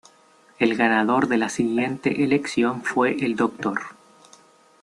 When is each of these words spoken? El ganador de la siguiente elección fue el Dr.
El 0.57 0.75
ganador 0.75 1.27
de 1.27 1.37
la 1.37 1.47
siguiente 1.47 2.23
elección 2.23 2.81
fue 2.83 3.23
el 3.23 3.35
Dr. 3.35 3.79